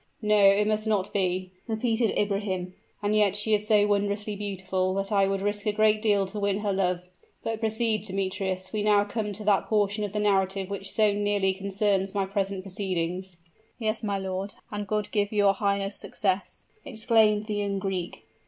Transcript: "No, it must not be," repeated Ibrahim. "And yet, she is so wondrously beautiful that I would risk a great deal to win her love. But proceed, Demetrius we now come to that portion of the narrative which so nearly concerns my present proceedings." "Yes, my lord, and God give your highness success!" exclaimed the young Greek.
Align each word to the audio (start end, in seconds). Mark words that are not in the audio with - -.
"No, 0.23 0.47
it 0.49 0.65
must 0.67 0.87
not 0.87 1.13
be," 1.13 1.51
repeated 1.67 2.17
Ibrahim. 2.19 2.73
"And 3.03 3.15
yet, 3.15 3.35
she 3.35 3.53
is 3.53 3.67
so 3.67 3.85
wondrously 3.85 4.35
beautiful 4.35 4.95
that 4.95 5.11
I 5.11 5.27
would 5.27 5.41
risk 5.43 5.67
a 5.67 5.71
great 5.71 6.01
deal 6.01 6.25
to 6.25 6.39
win 6.39 6.61
her 6.61 6.73
love. 6.73 7.03
But 7.43 7.59
proceed, 7.59 8.01
Demetrius 8.05 8.73
we 8.73 8.81
now 8.81 9.03
come 9.03 9.31
to 9.33 9.43
that 9.43 9.67
portion 9.67 10.03
of 10.03 10.11
the 10.11 10.19
narrative 10.19 10.71
which 10.71 10.89
so 10.91 11.13
nearly 11.13 11.53
concerns 11.53 12.15
my 12.15 12.25
present 12.25 12.63
proceedings." 12.63 13.37
"Yes, 13.77 14.01
my 14.01 14.17
lord, 14.17 14.55
and 14.71 14.87
God 14.87 15.07
give 15.11 15.31
your 15.31 15.53
highness 15.53 15.97
success!" 15.97 16.65
exclaimed 16.83 17.45
the 17.45 17.57
young 17.57 17.77
Greek. 17.77 18.25